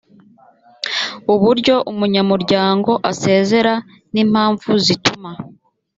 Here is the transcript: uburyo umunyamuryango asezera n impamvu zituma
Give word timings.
uburyo 1.33 1.75
umunyamuryango 1.91 2.91
asezera 3.11 3.73
n 4.13 4.15
impamvu 4.23 4.69
zituma 4.85 5.31